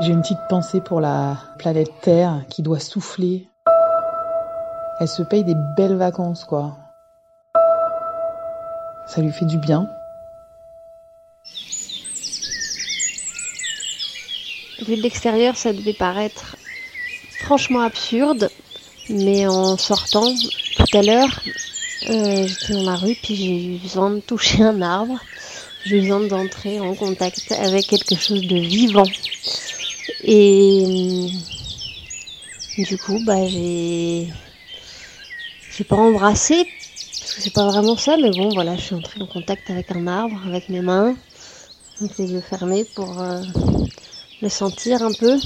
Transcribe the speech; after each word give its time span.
J'ai 0.00 0.12
une 0.12 0.22
petite 0.22 0.38
pensée 0.48 0.80
pour 0.80 1.02
la 1.02 1.36
planète 1.58 1.90
Terre 2.00 2.42
qui 2.48 2.62
doit 2.62 2.80
souffler. 2.80 3.46
Elle 4.98 5.08
se 5.08 5.22
paye 5.22 5.44
des 5.44 5.56
belles 5.76 5.96
vacances, 5.96 6.44
quoi. 6.44 6.78
Ça 9.06 9.20
lui 9.20 9.30
fait 9.30 9.44
du 9.44 9.58
bien. 9.58 9.86
Vu 14.86 14.96
de 14.96 15.02
l'extérieur, 15.02 15.54
ça 15.58 15.74
devait 15.74 15.92
paraître 15.92 16.56
franchement 17.40 17.80
absurde, 17.80 18.48
mais 19.10 19.46
en 19.46 19.76
sortant 19.76 20.32
tout 20.32 20.96
à 20.96 21.02
l'heure, 21.02 21.40
euh, 22.08 22.46
j'étais 22.46 22.72
dans 22.72 22.90
la 22.90 22.96
rue, 22.96 23.16
puis 23.22 23.36
j'ai 23.36 23.66
eu 23.66 23.76
besoin 23.76 24.08
de 24.12 24.20
toucher 24.20 24.62
un 24.62 24.80
arbre. 24.80 25.18
J'ai 25.84 25.98
eu 25.98 26.00
besoin 26.00 26.20
d'entrer 26.20 26.80
en 26.80 26.94
contact 26.94 27.52
avec 27.52 27.86
quelque 27.86 28.14
chose 28.14 28.46
de 28.46 28.56
vivant. 28.56 29.04
Et 30.22 31.30
euh, 32.78 32.84
du 32.84 32.98
coup, 32.98 33.18
bah, 33.24 33.46
j'ai, 33.46 34.28
j'ai 35.70 35.84
pas 35.84 35.96
embrassé, 35.96 36.66
parce 37.20 37.34
que 37.34 37.40
c'est 37.40 37.52
pas 37.52 37.66
vraiment 37.66 37.96
ça, 37.96 38.16
mais 38.16 38.30
bon, 38.30 38.50
voilà, 38.50 38.76
je 38.76 38.82
suis 38.82 38.94
entrée 38.94 39.20
en 39.20 39.26
contact 39.26 39.70
avec 39.70 39.90
un 39.92 40.06
arbre, 40.06 40.36
avec 40.46 40.68
mes 40.68 40.80
mains, 40.80 41.14
avec 42.00 42.18
les 42.18 42.32
yeux 42.32 42.40
fermés 42.40 42.84
pour 42.94 43.20
euh, 43.20 43.42
le 44.42 44.48
sentir 44.48 45.02
un 45.02 45.12
peu. 45.12 45.38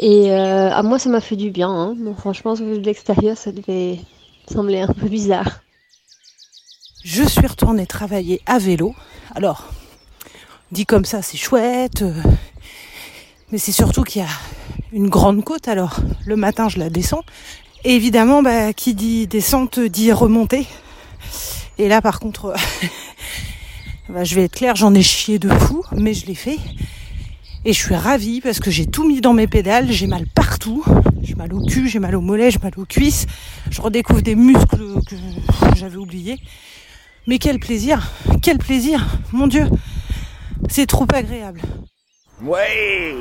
Et 0.00 0.32
euh, 0.32 0.70
à 0.70 0.82
moi, 0.82 0.98
ça 0.98 1.10
m'a 1.10 1.20
fait 1.20 1.36
du 1.36 1.50
bien. 1.50 1.68
Hein. 1.68 1.96
Franchement, 2.16 2.54
vu 2.54 2.78
de 2.78 2.84
l'extérieur, 2.84 3.36
ça 3.36 3.52
devait 3.52 4.00
sembler 4.50 4.80
un 4.80 4.92
peu 4.92 5.08
bizarre. 5.08 5.60
Je 7.04 7.24
suis 7.24 7.46
retournée 7.46 7.86
travailler 7.86 8.40
à 8.46 8.58
vélo. 8.58 8.94
Alors, 9.34 9.68
dit 10.70 10.86
comme 10.86 11.04
ça, 11.04 11.20
c'est 11.20 11.36
chouette. 11.36 12.04
Mais 13.52 13.58
c'est 13.58 13.72
surtout 13.72 14.02
qu'il 14.02 14.22
y 14.22 14.24
a 14.24 14.30
une 14.94 15.10
grande 15.10 15.44
côte, 15.44 15.68
alors 15.68 16.00
le 16.24 16.36
matin 16.36 16.70
je 16.70 16.78
la 16.78 16.88
descends. 16.88 17.22
Et 17.84 17.94
évidemment, 17.94 18.42
bah, 18.42 18.72
qui 18.72 18.94
dit 18.94 19.26
descente 19.26 19.78
dit 19.78 20.10
remontée. 20.10 20.66
Et 21.76 21.86
là 21.86 22.00
par 22.00 22.18
contre, 22.18 22.54
bah, 24.08 24.24
je 24.24 24.34
vais 24.34 24.44
être 24.44 24.54
clair, 24.54 24.74
j'en 24.74 24.94
ai 24.94 25.02
chié 25.02 25.38
de 25.38 25.50
fou, 25.50 25.84
mais 25.94 26.14
je 26.14 26.24
l'ai 26.24 26.34
fait. 26.34 26.58
Et 27.66 27.74
je 27.74 27.78
suis 27.78 27.94
ravie 27.94 28.40
parce 28.40 28.58
que 28.58 28.70
j'ai 28.70 28.86
tout 28.86 29.06
mis 29.06 29.20
dans 29.20 29.34
mes 29.34 29.46
pédales, 29.46 29.92
j'ai 29.92 30.06
mal 30.06 30.26
partout. 30.26 30.82
J'ai 31.20 31.34
mal 31.34 31.52
au 31.52 31.64
cul, 31.64 31.88
j'ai 31.88 31.98
mal 31.98 32.16
au 32.16 32.22
mollet, 32.22 32.50
j'ai 32.50 32.58
mal 32.58 32.72
aux 32.78 32.86
cuisses. 32.86 33.26
Je 33.70 33.82
redécouvre 33.82 34.22
des 34.22 34.34
muscles 34.34 34.98
que 35.06 35.76
j'avais 35.76 35.96
oubliés. 35.96 36.38
Mais 37.26 37.38
quel 37.38 37.60
plaisir, 37.60 38.10
quel 38.40 38.56
plaisir, 38.56 39.06
mon 39.30 39.46
Dieu, 39.46 39.68
c'est 40.68 40.86
trop 40.86 41.06
agréable. 41.12 41.60
Ouais, 42.44 43.14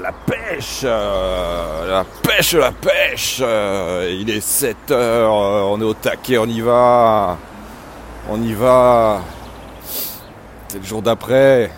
la 0.00 0.12
pêche, 0.12 0.80
euh, 0.84 1.90
la 1.90 2.04
pêche, 2.04 2.54
la 2.54 2.72
pêche. 2.72 3.40
Euh, 3.42 4.16
il 4.18 4.30
est 4.30 4.40
7 4.40 4.90
heures, 4.92 5.34
euh, 5.34 5.60
on 5.64 5.78
est 5.78 5.84
au 5.84 5.92
taquet, 5.92 6.38
on 6.38 6.46
y 6.46 6.62
va. 6.62 7.36
On 8.30 8.40
y 8.42 8.54
va. 8.54 9.22
C'est 10.68 10.78
le 10.78 10.84
jour 10.84 11.02
d'après. 11.02 11.70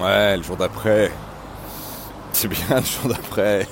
Ouais, 0.00 0.36
le 0.36 0.44
jour 0.44 0.56
d'après. 0.56 1.10
C'est 2.32 2.46
bien 2.46 2.76
le 2.76 2.84
jour 2.84 3.08
d'après. 3.08 3.66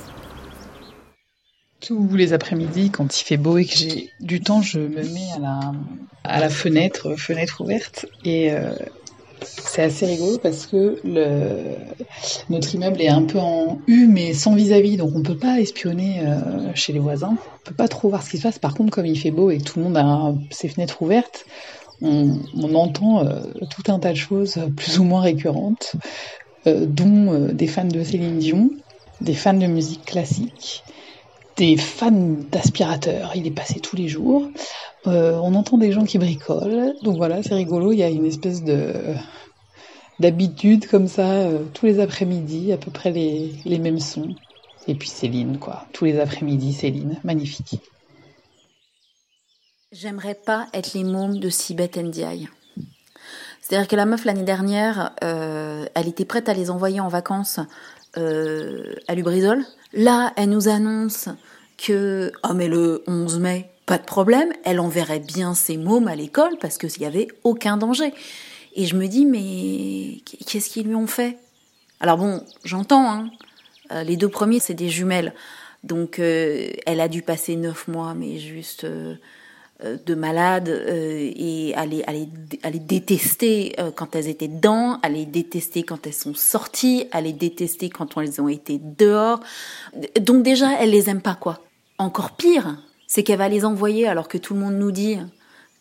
Tous 1.79 2.09
les 2.15 2.33
après-midi, 2.33 2.91
quand 2.91 3.17
il 3.17 3.23
fait 3.23 3.37
beau 3.37 3.57
et 3.57 3.65
que 3.65 3.75
j'ai 3.77 4.11
du 4.19 4.41
temps, 4.41 4.61
je 4.61 4.79
me 4.79 5.03
mets 5.03 5.31
à 5.37 5.39
la, 5.39 5.59
à 6.25 6.39
la 6.41 6.49
fenêtre, 6.49 7.15
fenêtre 7.15 7.61
ouverte, 7.61 8.07
et 8.25 8.51
c'est 9.41 9.83
assez 9.83 10.05
rigolo 10.05 10.37
parce 10.37 10.65
que 10.65 10.99
notre 12.49 12.75
immeuble 12.75 13.01
est 13.01 13.09
un 13.09 13.23
peu 13.23 13.39
en 13.39 13.79
U, 13.87 14.07
mais 14.07 14.33
sans 14.33 14.55
vis-à-vis, 14.55 14.97
donc 14.97 15.11
on 15.15 15.21
peut 15.21 15.37
pas 15.37 15.59
espionner 15.59 16.21
euh, 16.21 16.71
chez 16.73 16.93
les 16.93 16.99
voisins. 16.99 17.37
On 17.37 17.69
peut 17.69 17.75
pas 17.75 17.87
trop 17.87 18.09
voir 18.09 18.23
ce 18.23 18.29
qui 18.31 18.37
se 18.37 18.43
passe. 18.43 18.59
Par 18.59 18.73
contre, 18.73 18.91
comme 18.91 19.05
il 19.05 19.17
fait 19.17 19.31
beau 19.31 19.51
et 19.51 19.59
tout 19.59 19.79
le 19.79 19.85
monde 19.85 19.97
a 19.97 20.33
ses 20.49 20.67
fenêtres 20.67 21.01
ouvertes, 21.01 21.45
on, 22.01 22.39
entend 22.75 23.25
euh, 23.25 23.41
tout 23.69 23.91
un 23.91 23.99
tas 23.99 24.11
de 24.11 24.17
choses 24.17 24.59
plus 24.75 24.99
ou 24.99 25.03
moins 25.03 25.21
récurrentes, 25.21 25.95
euh, 26.67 26.85
dont 26.85 27.47
des 27.51 27.67
fans 27.67 27.85
de 27.85 28.03
Céline 28.03 28.39
Dion, 28.39 28.69
des 29.21 29.33
fans 29.33 29.53
de 29.53 29.65
musique 29.67 30.05
classique, 30.05 30.83
des 31.57 31.75
fans 31.75 32.11
d'aspirateurs. 32.51 33.31
Il 33.35 33.47
est 33.47 33.51
passé 33.51 33.79
tous 33.79 33.95
les 33.95 34.07
jours. 34.07 34.47
Euh, 35.07 35.33
on 35.43 35.55
entend 35.55 35.77
des 35.77 35.91
gens 35.91 36.05
qui 36.05 36.17
bricolent. 36.19 36.93
Donc 37.01 37.17
voilà, 37.17 37.41
c'est 37.43 37.55
rigolo. 37.55 37.91
Il 37.91 37.99
y 37.99 38.03
a 38.03 38.09
une 38.09 38.25
espèce 38.25 38.63
de 38.63 38.93
d'habitude 40.19 40.87
comme 40.87 41.07
ça 41.07 41.29
euh, 41.29 41.63
tous 41.73 41.85
les 41.85 41.99
après-midi, 41.99 42.71
à 42.71 42.77
peu 42.77 42.89
près 42.89 43.11
les, 43.11 43.53
les 43.65 43.79
mêmes 43.79 43.99
sons. 43.99 44.35
Et 44.87 44.95
puis 44.95 45.09
Céline, 45.09 45.57
quoi. 45.57 45.85
Tous 45.93 46.05
les 46.05 46.19
après-midi, 46.19 46.73
Céline. 46.73 47.19
Magnifique. 47.23 47.79
J'aimerais 49.91 50.35
pas 50.35 50.67
être 50.73 50.93
les 50.93 51.03
mômes 51.03 51.39
de 51.39 51.49
Sibeth 51.49 51.97
Ndiaye. 51.97 52.47
C'est-à-dire 53.61 53.87
que 53.87 53.95
la 53.95 54.05
meuf 54.05 54.25
l'année 54.25 54.43
dernière, 54.43 55.11
euh, 55.23 55.85
elle 55.93 56.07
était 56.07 56.25
prête 56.25 56.49
à 56.49 56.53
les 56.53 56.69
envoyer 56.69 56.99
en 56.99 57.09
vacances 57.09 57.59
à 58.15 59.13
Lubrizol. 59.13 59.63
Là, 59.93 60.33
elle 60.35 60.49
nous 60.49 60.67
annonce 60.67 61.29
que, 61.77 62.31
oh 62.43 62.53
mais 62.53 62.67
le 62.67 63.03
11 63.07 63.39
mai, 63.39 63.69
pas 63.85 63.97
de 63.97 64.03
problème, 64.03 64.51
elle 64.65 64.79
enverrait 64.79 65.19
bien 65.19 65.53
ses 65.53 65.77
mômes 65.77 66.07
à 66.07 66.15
l'école 66.15 66.57
parce 66.59 66.77
qu'il 66.77 66.89
n'y 66.99 67.05
avait 67.05 67.27
aucun 67.43 67.77
danger. 67.77 68.13
Et 68.75 68.85
je 68.85 68.95
me 68.95 69.07
dis, 69.07 69.25
mais 69.25 70.21
qu'est-ce 70.45 70.69
qu'ils 70.69 70.87
lui 70.87 70.95
ont 70.95 71.07
fait? 71.07 71.37
Alors 71.99 72.17
bon, 72.17 72.43
j'entends, 72.63 73.09
hein, 73.09 73.31
euh, 73.91 74.03
les 74.03 74.17
deux 74.17 74.29
premiers, 74.29 74.59
c'est 74.59 74.73
des 74.73 74.89
jumelles. 74.89 75.33
Donc 75.83 76.19
euh, 76.19 76.69
elle 76.85 76.99
a 76.99 77.07
dû 77.07 77.21
passer 77.21 77.55
neuf 77.55 77.87
mois, 77.87 78.13
mais 78.13 78.39
juste 78.39 78.83
euh, 78.83 79.15
de 79.83 80.15
malade, 80.15 80.69
et 80.69 81.73
à 81.75 81.85
les, 81.85 82.79
détester 82.79 83.75
quand 83.95 84.15
elles 84.15 84.27
étaient 84.27 84.47
dedans, 84.47 84.99
à 85.03 85.09
les 85.09 85.25
détester 85.25 85.83
quand 85.83 86.07
elles 86.07 86.13
sont 86.13 86.33
sorties, 86.33 87.07
à 87.11 87.21
les 87.21 87.33
détester 87.33 87.89
quand 87.89 88.17
elles 88.17 88.41
ont 88.41 88.47
été 88.47 88.79
dehors. 88.81 89.39
Donc 90.19 90.43
déjà, 90.43 90.81
elle 90.81 90.89
les 90.89 91.09
aime 91.09 91.21
pas, 91.21 91.35
quoi. 91.35 91.59
Encore 91.99 92.31
pire, 92.31 92.77
c'est 93.07 93.23
qu'elle 93.23 93.37
va 93.37 93.49
les 93.49 93.65
envoyer 93.65 94.07
alors 94.07 94.27
que 94.27 94.37
tout 94.37 94.53
le 94.53 94.59
monde 94.59 94.75
nous 94.75 94.91
dit 94.91 95.17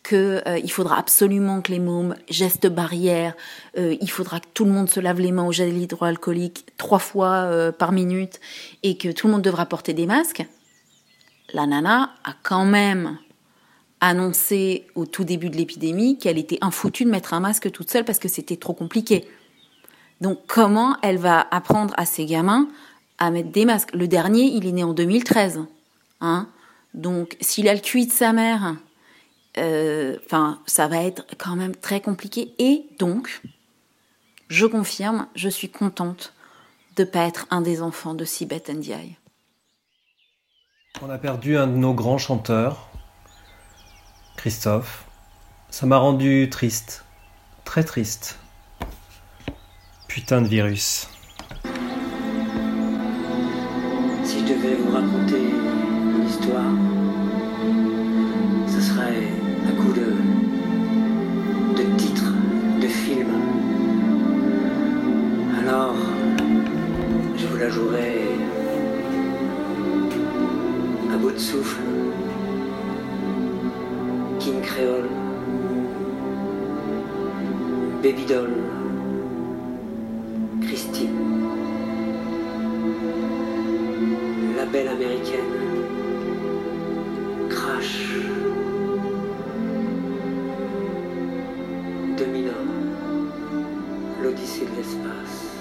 qu'il 0.07 0.17
euh, 0.17 0.69
faudra 0.69 0.99
absolument 0.99 1.61
que 1.61 1.73
les 1.73 1.81
mômes 1.81 2.15
gestes 2.31 2.69
barrières, 2.69 3.35
euh, 3.77 3.97
il 4.01 4.11
faudra 4.11 4.39
que 4.39 4.47
tout 4.55 4.65
le 4.65 4.71
monde 4.71 4.89
se 4.89 5.01
lave 5.01 5.21
les 5.21 5.33
mains 5.33 5.47
au 5.47 5.53
gel 5.53 5.77
hydroalcoolique 5.77 6.67
trois 6.77 7.01
fois 7.01 7.33
euh, 7.33 7.73
par 7.73 7.91
minute 7.91 8.41
et 8.85 8.97
que 8.97 9.11
tout 9.11 9.27
le 9.27 9.33
monde 9.33 9.43
devra 9.43 9.67
porter 9.67 9.95
des 9.95 10.07
masques. 10.07 10.47
La 11.53 11.67
nana 11.67 12.15
a 12.25 12.35
quand 12.43 12.65
même 12.65 13.19
annoncé 14.01 14.87
au 14.95 15.07
tout 15.07 15.25
début 15.25 15.51
de 15.51 15.57
l'épidémie 15.57 16.19
qu'elle 16.19 16.39
était 16.39 16.59
infoutue 16.61 17.05
de 17.05 17.11
mettre 17.11 17.35
un 17.35 17.41
masque 17.41 17.71
toute 17.71 17.91
seule 17.91 18.05
parce 18.05 18.19
que 18.19 18.29
c'était 18.29 18.57
trop 18.57 18.75
compliqué. 18.75 19.27
Donc 20.21 20.41
comment 20.47 20.97
elle 21.03 21.19
va 21.19 21.47
apprendre 21.51 21.95
à 21.97 22.07
ses 22.07 22.27
gamins 22.27 22.69
à 23.19 23.31
mettre 23.31 23.51
des 23.51 23.65
masques? 23.65 23.95
Le 23.95 24.09
dernier, 24.09 24.45
il 24.45 24.67
est 24.67 24.73
né 24.73 24.85
en 24.85 24.93
2013. 24.93 25.65
Hein 26.21 26.49
Donc, 26.95 27.37
s'il 27.41 27.69
a 27.69 27.75
le 27.75 27.81
cuit 27.81 28.07
de 28.07 28.13
sa 28.13 28.33
mère, 28.33 28.77
euh, 29.59 30.17
ça 30.67 30.89
va 30.89 31.03
être 31.03 31.25
quand 31.39 31.57
même 31.57 31.75
très 31.75 32.01
compliqué. 32.01 32.55
Et 32.59 32.87
donc, 32.99 33.43
je 34.49 34.67
confirme, 34.67 35.27
je 35.35 35.49
suis 35.49 35.69
contente 35.69 36.33
de 36.97 37.03
ne 37.03 37.09
pas 37.09 37.27
être 37.27 37.47
un 37.51 37.61
des 37.61 37.83
enfants 37.83 38.15
de 38.15 38.25
Sibeth 38.25 38.69
Ndiaye. 38.71 39.17
On 41.03 41.11
a 41.11 41.19
perdu 41.19 41.57
un 41.57 41.67
de 41.67 41.77
nos 41.77 41.93
grands 41.93 42.19
chanteurs, 42.19 42.89
Christophe. 44.47 45.05
Ça 45.71 45.87
m'a 45.87 45.97
rendu 45.97 46.49
triste, 46.49 47.05
très 47.65 47.83
triste. 47.83 48.39
Putain 50.07 50.41
de 50.41 50.47
virus. 50.47 51.09
Si 54.23 54.39
je 54.39 54.45
devais 54.45 54.77
vous 54.77 54.93
raconter 54.93 55.41
une 55.41 56.29
histoire, 56.29 56.73
ce 58.69 58.81
serait 58.81 59.33
un 59.67 59.83
coup 59.83 59.93
de, 59.93 60.15
de 61.83 61.97
titre 61.97 62.31
de 62.81 62.87
film. 62.87 63.27
Alors, 65.59 65.97
je 67.37 67.47
vous 67.49 67.57
la 67.57 67.69
jouerai 67.69 68.29
à 71.13 71.17
bout 71.17 71.33
de 71.33 71.39
souffle. 71.39 71.81
King 74.67 74.75
Creole, 74.75 75.09
Baby 78.03 78.25
Doll, 78.27 78.51
Christine. 80.63 81.47
belle 84.73 84.89
américaine. 84.89 85.39
Crash. 87.49 88.09
2001. 92.19 92.53
L'Odyssée 94.23 94.65
de 94.65 94.77
l'espace. 94.77 95.56